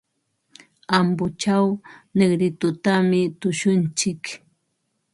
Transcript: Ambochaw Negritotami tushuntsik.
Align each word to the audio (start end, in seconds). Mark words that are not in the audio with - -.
Ambochaw 0.97 1.67
Negritotami 2.17 3.21
tushuntsik. 3.39 4.21